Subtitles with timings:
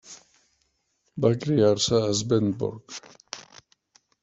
[1.25, 2.99] Va criar-se a Svendborg.